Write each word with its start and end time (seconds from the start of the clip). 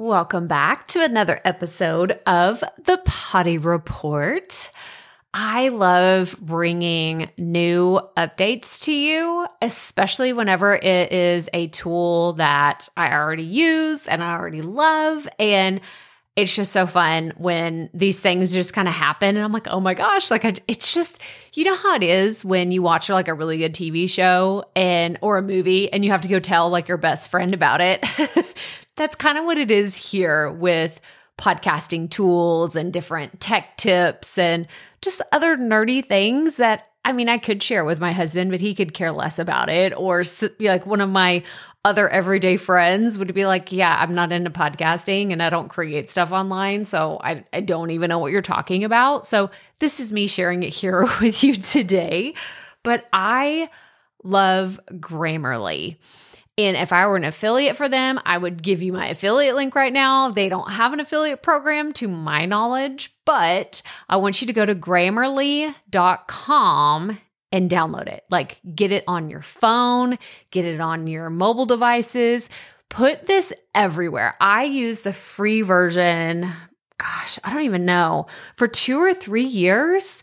Welcome 0.00 0.46
back 0.46 0.86
to 0.88 1.02
another 1.02 1.40
episode 1.44 2.20
of 2.24 2.62
the 2.84 3.02
Potty 3.04 3.58
Report. 3.58 4.70
I 5.34 5.70
love 5.70 6.36
bringing 6.40 7.30
new 7.36 8.00
updates 8.16 8.80
to 8.82 8.92
you, 8.92 9.48
especially 9.60 10.32
whenever 10.32 10.76
it 10.76 11.10
is 11.10 11.48
a 11.52 11.66
tool 11.66 12.34
that 12.34 12.88
I 12.96 13.12
already 13.12 13.42
use 13.42 14.06
and 14.06 14.22
I 14.22 14.34
already 14.34 14.60
love. 14.60 15.28
And 15.36 15.80
it's 16.38 16.54
just 16.54 16.70
so 16.70 16.86
fun 16.86 17.32
when 17.36 17.90
these 17.92 18.20
things 18.20 18.52
just 18.52 18.72
kind 18.72 18.86
of 18.86 18.94
happen 18.94 19.36
and 19.36 19.44
i'm 19.44 19.52
like 19.52 19.66
oh 19.66 19.80
my 19.80 19.92
gosh 19.92 20.30
like 20.30 20.44
I, 20.44 20.54
it's 20.68 20.94
just 20.94 21.18
you 21.52 21.64
know 21.64 21.74
how 21.74 21.96
it 21.96 22.04
is 22.04 22.44
when 22.44 22.70
you 22.70 22.80
watch 22.80 23.08
like 23.08 23.26
a 23.26 23.34
really 23.34 23.58
good 23.58 23.74
tv 23.74 24.08
show 24.08 24.64
and 24.76 25.18
or 25.20 25.38
a 25.38 25.42
movie 25.42 25.92
and 25.92 26.04
you 26.04 26.12
have 26.12 26.20
to 26.20 26.28
go 26.28 26.38
tell 26.38 26.70
like 26.70 26.86
your 26.86 26.96
best 26.96 27.28
friend 27.28 27.54
about 27.54 27.80
it 27.80 28.06
that's 28.96 29.16
kind 29.16 29.36
of 29.36 29.46
what 29.46 29.58
it 29.58 29.72
is 29.72 29.96
here 29.96 30.52
with 30.52 31.00
podcasting 31.38 32.08
tools 32.08 32.76
and 32.76 32.92
different 32.92 33.40
tech 33.40 33.76
tips 33.76 34.38
and 34.38 34.68
just 35.02 35.20
other 35.32 35.56
nerdy 35.56 36.06
things 36.06 36.56
that 36.58 36.84
I 37.04 37.12
mean, 37.12 37.30
I 37.30 37.38
could 37.38 37.62
share 37.62 37.86
with 37.86 38.00
my 38.00 38.12
husband, 38.12 38.50
but 38.50 38.60
he 38.60 38.74
could 38.74 38.92
care 38.92 39.12
less 39.12 39.38
about 39.38 39.70
it. 39.70 39.94
Or 39.96 40.24
be 40.58 40.68
like 40.68 40.84
one 40.84 41.00
of 41.00 41.08
my 41.08 41.42
other 41.88 42.08
everyday 42.08 42.58
friends 42.58 43.16
would 43.16 43.32
be 43.32 43.46
like, 43.46 43.72
Yeah, 43.72 43.96
I'm 43.98 44.14
not 44.14 44.30
into 44.30 44.50
podcasting 44.50 45.32
and 45.32 45.42
I 45.42 45.48
don't 45.48 45.70
create 45.70 46.10
stuff 46.10 46.32
online. 46.32 46.84
So 46.84 47.18
I, 47.22 47.46
I 47.52 47.62
don't 47.62 47.90
even 47.90 48.10
know 48.10 48.18
what 48.18 48.30
you're 48.30 48.42
talking 48.42 48.84
about. 48.84 49.24
So 49.24 49.50
this 49.78 49.98
is 49.98 50.12
me 50.12 50.26
sharing 50.26 50.62
it 50.62 50.68
here 50.68 51.08
with 51.20 51.42
you 51.42 51.54
today. 51.54 52.34
But 52.82 53.06
I 53.12 53.70
love 54.22 54.78
Grammarly. 54.92 55.96
And 56.58 56.76
if 56.76 56.92
I 56.92 57.06
were 57.06 57.16
an 57.16 57.24
affiliate 57.24 57.76
for 57.76 57.88
them, 57.88 58.20
I 58.26 58.36
would 58.36 58.62
give 58.62 58.82
you 58.82 58.92
my 58.92 59.08
affiliate 59.08 59.54
link 59.54 59.74
right 59.74 59.92
now. 59.92 60.30
They 60.30 60.48
don't 60.48 60.72
have 60.72 60.92
an 60.92 61.00
affiliate 61.00 61.42
program 61.42 61.92
to 61.94 62.08
my 62.08 62.44
knowledge, 62.46 63.14
but 63.24 63.80
I 64.08 64.16
want 64.16 64.40
you 64.40 64.46
to 64.48 64.52
go 64.52 64.66
to 64.66 64.74
grammarly.com 64.74 67.18
and 67.52 67.70
download 67.70 68.08
it. 68.08 68.24
Like 68.30 68.60
get 68.74 68.92
it 68.92 69.04
on 69.06 69.30
your 69.30 69.42
phone, 69.42 70.18
get 70.50 70.64
it 70.64 70.80
on 70.80 71.06
your 71.06 71.30
mobile 71.30 71.66
devices. 71.66 72.48
Put 72.88 73.26
this 73.26 73.52
everywhere. 73.74 74.34
I 74.40 74.64
use 74.64 75.02
the 75.02 75.12
free 75.12 75.62
version, 75.62 76.50
gosh, 76.96 77.38
I 77.44 77.52
don't 77.52 77.62
even 77.62 77.84
know, 77.84 78.26
for 78.56 78.66
two 78.66 78.98
or 78.98 79.12
three 79.12 79.44
years. 79.44 80.22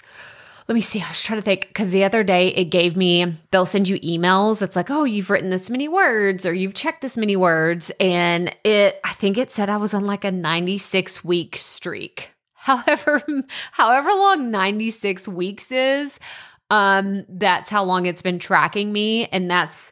Let 0.68 0.74
me 0.74 0.82
see. 0.82 1.00
I 1.00 1.10
was 1.10 1.22
trying 1.22 1.38
to 1.40 1.46
think 1.46 1.68
because 1.68 1.92
the 1.92 2.04
other 2.04 2.24
day 2.24 2.48
it 2.48 2.66
gave 2.66 2.98
me, 2.98 3.36
they'll 3.52 3.68
send 3.68 3.88
you 3.88 4.00
emails. 4.00 4.64
It's 4.64 4.76
like, 4.76 4.90
oh, 4.90 5.04
you've 5.04 5.30
written 5.30 5.52
this 5.52 5.70
many 5.70 5.88
words 5.88 6.44
or 6.44 6.56
you've 6.56 6.74
checked 6.74 7.02
this 7.02 7.18
many 7.18 7.36
words. 7.36 7.92
And 8.00 8.56
it, 8.64 9.00
I 9.04 9.14
think 9.14 9.38
it 9.38 9.52
said 9.52 9.70
I 9.70 9.78
was 9.78 9.94
on 9.94 10.06
like 10.06 10.24
a 10.24 10.32
96 10.32 11.24
week 11.24 11.56
streak. 11.56 12.32
However, 12.66 13.22
however 13.74 14.10
long 14.10 14.50
96 14.50 15.28
weeks 15.28 15.72
is, 15.72 16.20
um, 16.70 17.26
that's 17.30 17.70
how 17.70 17.84
long 17.84 18.06
it's 18.06 18.22
been 18.22 18.40
tracking 18.40 18.92
me. 18.92 19.28
And 19.28 19.50
that's, 19.50 19.92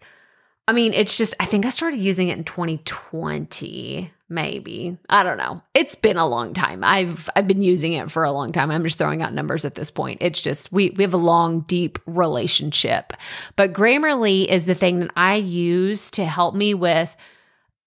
I 0.68 0.74
mean, 0.74 0.94
it's 0.94 1.18
just, 1.18 1.36
I 1.40 1.46
think 1.46 1.66
I 1.66 1.70
started 1.70 2.00
using 2.00 2.30
it 2.30 2.38
in 2.38 2.44
2020, 2.44 4.12
maybe. 4.30 4.98
I 5.10 5.24
don't 5.24 5.38
know. 5.38 5.62
It's 5.74 5.96
been 5.96 6.18
a 6.18 6.28
long 6.28 6.54
time. 6.54 6.84
I've 6.84 7.30
I've 7.36 7.48
been 7.48 7.62
using 7.62 7.94
it 7.94 8.10
for 8.10 8.24
a 8.24 8.32
long 8.32 8.52
time. 8.52 8.72
I'm 8.72 8.84
just 8.84 8.98
throwing 8.98 9.22
out 9.22 9.34
numbers 9.34 9.66
at 9.66 9.76
this 9.76 9.92
point. 9.92 10.20
It's 10.22 10.42
just 10.42 10.72
we 10.72 10.90
we 10.92 11.04
have 11.04 11.14
a 11.14 11.18
long, 11.18 11.62
deep 11.62 12.00
relationship. 12.06 13.14
But 13.56 13.74
Grammarly 13.74 14.48
is 14.48 14.66
the 14.66 14.76
thing 14.76 15.02
that 15.02 15.12
I 15.16 15.36
use 15.36 16.10
to 16.12 16.26
help 16.26 16.56
me 16.56 16.74
with 16.74 17.16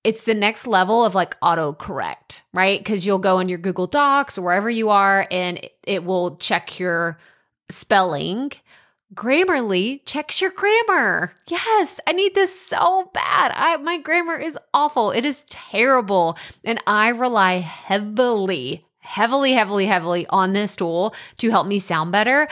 it's 0.04 0.24
the 0.24 0.34
next 0.34 0.68
level 0.68 1.04
of 1.04 1.16
like 1.16 1.38
autocorrect, 1.40 2.42
right? 2.54 2.78
Because 2.78 3.04
you'll 3.04 3.18
go 3.18 3.40
in 3.40 3.48
your 3.48 3.58
Google 3.58 3.88
Docs 3.88 4.38
or 4.38 4.42
wherever 4.42 4.70
you 4.70 4.90
are 4.90 5.26
and 5.32 5.58
it, 5.58 5.72
it 5.82 6.04
will 6.04 6.36
check 6.36 6.78
your 6.78 7.18
spelling 7.68 8.52
Grammarly 9.14 10.00
checks 10.04 10.40
your 10.40 10.50
grammar. 10.50 11.32
Yes, 11.48 12.00
I 12.06 12.12
need 12.12 12.34
this 12.34 12.60
so 12.60 13.08
bad. 13.14 13.52
I 13.54 13.76
my 13.76 13.98
grammar 13.98 14.36
is 14.36 14.58
awful. 14.74 15.12
It 15.12 15.24
is 15.24 15.44
terrible. 15.48 16.36
And 16.64 16.82
I 16.86 17.10
rely 17.10 17.58
heavily, 17.58 18.84
heavily, 18.98 19.52
heavily, 19.52 19.86
heavily 19.86 20.26
on 20.28 20.52
this 20.52 20.74
tool 20.74 21.14
to 21.38 21.50
help 21.50 21.68
me 21.68 21.78
sound 21.78 22.10
better. 22.10 22.48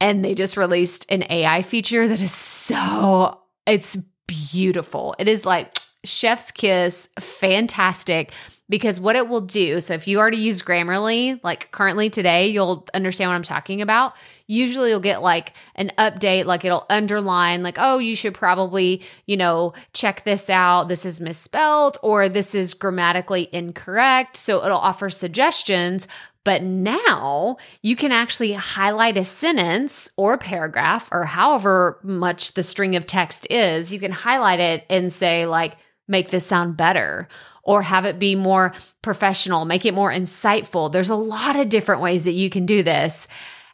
And 0.00 0.24
they 0.24 0.34
just 0.34 0.56
released 0.56 1.04
an 1.08 1.24
AI 1.28 1.62
feature 1.62 2.06
that 2.06 2.22
is 2.22 2.32
so 2.32 3.40
it's 3.66 3.96
beautiful. 4.28 5.16
It 5.18 5.26
is 5.26 5.44
like 5.44 5.76
chef's 6.04 6.52
kiss, 6.52 7.08
fantastic 7.18 8.30
because 8.68 9.00
what 9.00 9.16
it 9.16 9.28
will 9.28 9.40
do 9.40 9.80
so 9.80 9.94
if 9.94 10.06
you 10.06 10.18
already 10.18 10.38
use 10.38 10.62
grammarly 10.62 11.40
like 11.42 11.70
currently 11.70 12.10
today 12.10 12.48
you'll 12.48 12.86
understand 12.94 13.30
what 13.30 13.34
i'm 13.34 13.42
talking 13.42 13.82
about. 13.82 14.14
Usually 14.46 14.90
you'll 14.90 15.00
get 15.00 15.20
like 15.20 15.52
an 15.74 15.92
update 15.98 16.46
like 16.46 16.64
it'll 16.64 16.86
underline 16.88 17.62
like 17.62 17.76
oh 17.78 17.98
you 17.98 18.16
should 18.16 18.34
probably 18.34 19.02
you 19.26 19.36
know 19.36 19.74
check 19.92 20.24
this 20.24 20.48
out. 20.48 20.88
This 20.88 21.04
is 21.04 21.20
misspelled 21.20 21.98
or 22.02 22.28
this 22.28 22.54
is 22.54 22.74
grammatically 22.74 23.48
incorrect. 23.52 24.36
So 24.36 24.64
it'll 24.64 24.78
offer 24.78 25.10
suggestions 25.10 26.08
but 26.44 26.62
now 26.62 27.58
you 27.82 27.94
can 27.94 28.10
actually 28.10 28.54
highlight 28.54 29.18
a 29.18 29.24
sentence 29.24 30.10
or 30.16 30.34
a 30.34 30.38
paragraph 30.38 31.06
or 31.12 31.24
however 31.24 31.98
much 32.02 32.54
the 32.54 32.62
string 32.62 32.96
of 32.96 33.06
text 33.06 33.46
is. 33.50 33.92
You 33.92 34.00
can 34.00 34.12
highlight 34.12 34.58
it 34.58 34.86
and 34.88 35.12
say 35.12 35.44
like 35.44 35.76
make 36.06 36.30
this 36.30 36.46
sound 36.46 36.74
better 36.74 37.28
or 37.68 37.82
have 37.82 38.06
it 38.06 38.18
be 38.18 38.34
more 38.34 38.72
professional, 39.02 39.66
make 39.66 39.84
it 39.84 39.92
more 39.92 40.10
insightful. 40.10 40.90
There's 40.90 41.10
a 41.10 41.14
lot 41.14 41.54
of 41.54 41.68
different 41.68 42.00
ways 42.00 42.24
that 42.24 42.32
you 42.32 42.48
can 42.48 42.64
do 42.64 42.82
this. 42.82 43.28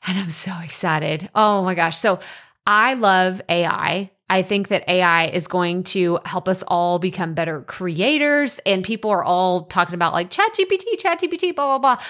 And 0.05 0.19
I'm 0.19 0.31
so 0.31 0.53
excited. 0.65 1.31
Oh 1.33 1.63
my 1.63 1.77
gosh. 1.77 1.97
So 1.97 2.19
I 2.67 2.95
love 2.95 3.41
AI. 3.49 4.11
I 4.29 4.43
think 4.43 4.67
that 4.69 4.89
AI 4.89 5.27
is 5.27 5.47
going 5.47 5.85
to 5.85 6.19
help 6.25 6.49
us 6.49 6.65
all 6.65 6.99
become 6.99 7.35
better 7.35 7.61
creators. 7.61 8.59
And 8.67 8.83
people 8.83 9.13
are 9.13 9.23
all 9.23 9.67
talking 9.67 9.95
about 9.95 10.13
like 10.13 10.29
ChatGPT, 10.29 10.99
ChatGPT, 10.99 11.55
blah, 11.55 11.79
blah, 11.79 11.95
blah. 11.97 12.05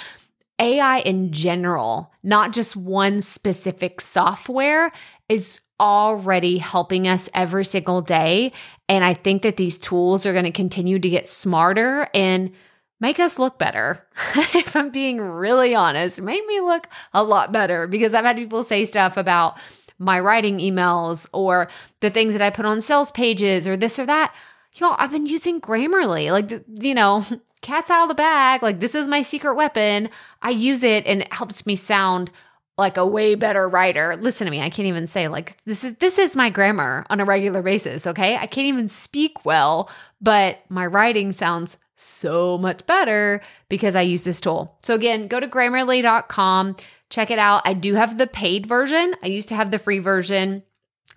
AI 0.59 1.01
in 1.01 1.33
general, 1.33 2.15
not 2.23 2.55
just 2.55 2.77
one 2.77 3.21
specific 3.21 4.01
software, 4.01 4.91
is 5.29 5.61
already 5.81 6.59
helping 6.59 7.09
us 7.09 7.29
every 7.35 7.65
single 7.65 8.03
day. 8.03 8.53
And 8.89 9.05
I 9.05 9.15
think 9.15 9.43
that 9.43 9.57
these 9.57 9.79
tools 9.79 10.27
are 10.27 10.33
going 10.33 10.45
to 10.45 10.53
continue 10.53 10.99
to 10.99 11.09
get 11.09 11.29
smarter 11.29 12.09
and 12.15 12.53
make 13.01 13.19
us 13.19 13.39
look 13.39 13.59
better. 13.59 14.07
if 14.55 14.77
I'm 14.77 14.91
being 14.91 15.21
really 15.21 15.75
honest, 15.75 16.21
make 16.21 16.47
me 16.47 16.61
look 16.61 16.89
a 17.13 17.25
lot 17.25 17.53
better 17.53 17.87
because 17.87 18.15
I've 18.15 18.25
had 18.25 18.37
people 18.37 18.63
say 18.63 18.85
stuff 18.85 19.17
about 19.17 19.59
my 19.99 20.19
writing 20.21 20.59
emails 20.59 21.29
or 21.33 21.69
the 22.01 22.11
things 22.11 22.35
that 22.35 22.43
I 22.43 22.51
put 22.51 22.67
on 22.67 22.81
sales 22.81 23.11
pages 23.11 23.67
or 23.69 23.77
this 23.77 23.99
or 23.99 24.07
that. 24.07 24.35
Y'all, 24.75 24.97
I've 24.99 25.13
been 25.13 25.27
using 25.27 25.61
Grammarly. 25.61 26.33
Like, 26.33 26.65
you 26.69 26.95
know, 26.95 27.25
cat's 27.63 27.91
out 27.91 28.05
of 28.05 28.09
the 28.09 28.15
bag. 28.15 28.63
Like, 28.63 28.81
this 28.81 28.95
is 28.95 29.09
my 29.09 29.23
secret 29.23 29.55
weapon. 29.55 30.09
I 30.43 30.51
use 30.51 30.83
it 30.83 31.07
and 31.07 31.23
it 31.23 31.33
helps 31.33 31.67
me 31.67 31.77
sound 31.77 32.31
like 32.77 32.97
a 32.97 33.07
way 33.07 33.35
better 33.35 33.69
writer. 33.69 34.17
Listen 34.17 34.47
to 34.47 34.51
me, 34.51 34.61
I 34.61 34.71
can't 34.71 34.89
even 34.89 35.07
say 35.07 35.29
like 35.29 35.57
this 35.65 35.85
is 35.85 35.95
this 35.95 36.19
is 36.19 36.35
my 36.35 36.51
grammar 36.51 37.07
on 37.09 37.21
a 37.21 37.25
regular 37.25 37.63
basis, 37.63 38.07
okay? 38.07 38.37
I 38.37 38.47
can't 38.47 38.67
even 38.67 38.89
speak 38.89 39.45
well, 39.45 39.91
but 40.21 40.59
my 40.69 40.87
writing 40.87 41.33
sounds 41.33 41.79
so 41.97 42.59
much 42.59 42.85
better 42.87 43.41
because 43.69 43.95
I 43.95 44.03
use 44.03 44.25
this 44.25 44.41
tool. 44.41 44.77
So 44.83 44.95
again, 44.95 45.29
go 45.29 45.39
to 45.39 45.47
grammarly.com, 45.47 46.77
check 47.11 47.31
it 47.31 47.39
out. 47.39 47.63
I 47.65 47.75
do 47.75 47.95
have 47.95 48.19
the 48.19 48.27
paid 48.27 48.67
version. 48.67 49.15
I 49.23 49.29
used 49.29 49.51
to 49.51 49.55
have 49.55 49.71
the 49.71 49.79
free 49.79 50.01
version. 50.01 50.65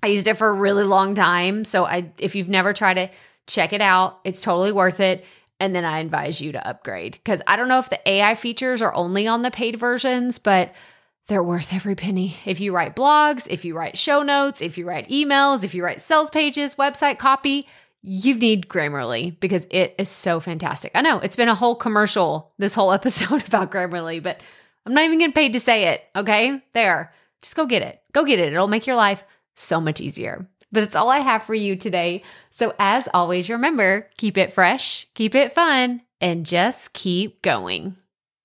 I 0.04 0.08
used 0.08 0.28
it 0.28 0.38
for 0.38 0.50
a 0.50 0.54
really 0.54 0.84
long 0.84 1.16
time, 1.16 1.64
so 1.64 1.86
I 1.86 2.12
if 2.20 2.36
you've 2.36 2.50
never 2.50 2.74
tried 2.74 3.00
it, 3.00 3.12
check 3.48 3.74
it 3.74 3.82
out. 3.82 4.20
It's 4.24 4.42
totally 4.42 4.72
worth 4.72 5.00
it. 5.00 5.26
And 5.60 5.76
then 5.76 5.86
I 5.86 6.00
advise 6.00 6.40
you 6.40 6.52
to 6.52 6.68
upgrade 6.68 7.14
because 7.14 7.42
I 7.48 7.56
don't 7.56 7.68
know 7.68 7.80
if 7.80 7.90
the 7.90 8.08
AI 8.08 8.36
features 8.36 8.84
are 8.84 8.94
only 8.94 9.26
on 9.26 9.42
the 9.42 9.50
paid 9.50 9.80
versions, 9.80 10.38
but 10.38 10.72
they're 11.28 11.44
worth 11.44 11.74
every 11.74 11.96
penny. 11.96 12.38
If 12.46 12.60
you 12.60 12.74
write 12.74 12.96
blogs, 12.96 13.48
if 13.50 13.66
you 13.66 13.78
write 13.78 13.98
show 13.98 14.24
notes, 14.24 14.62
if 14.62 14.78
you 14.78 14.88
write 14.88 15.10
emails, 15.10 15.64
if 15.64 15.74
you 15.76 15.84
write 15.84 16.02
sales 16.02 16.30
pages, 16.30 16.76
website 16.76 17.18
copy, 17.18 17.68
you 18.02 18.36
need 18.36 18.68
Grammarly 18.68 19.38
because 19.40 19.68
it 19.70 19.94
is 19.98 20.10
so 20.10 20.40
fantastic. 20.40 20.92
I 20.96 21.02
know 21.02 21.20
it's 21.20 21.36
been 21.36 21.50
a 21.50 21.56
whole 21.56 21.76
commercial, 21.76 22.54
this 22.58 22.74
whole 22.74 22.92
episode 22.94 23.46
about 23.46 23.72
Grammarly, 23.72 24.24
but 24.24 24.42
I'm 24.86 24.94
not 24.94 25.04
even 25.04 25.20
getting 25.20 25.34
paid 25.34 25.54
to 25.54 25.60
say 25.60 25.90
it. 25.90 26.04
Okay. 26.16 26.62
There. 26.74 27.14
Just 27.42 27.56
go 27.56 27.66
get 27.66 27.82
it. 27.82 28.02
Go 28.14 28.24
get 28.24 28.40
it. 28.40 28.54
It'll 28.54 28.68
make 28.68 28.88
your 28.88 28.96
life 28.96 29.24
so 29.56 29.82
much 29.82 30.00
easier. 30.00 30.48
But 30.72 30.82
that's 30.82 30.96
all 30.96 31.10
I 31.10 31.20
have 31.20 31.44
for 31.44 31.54
you 31.54 31.76
today. 31.76 32.24
So, 32.52 32.74
as 32.80 33.08
always, 33.14 33.50
remember 33.50 34.10
keep 34.18 34.38
it 34.38 34.52
fresh, 34.52 35.08
keep 35.14 35.34
it 35.34 35.52
fun, 35.52 36.02
and 36.20 36.46
just 36.46 36.94
keep 36.94 37.42
going. 37.42 37.96